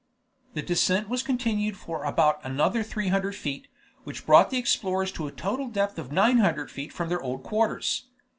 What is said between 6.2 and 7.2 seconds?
hundred feet from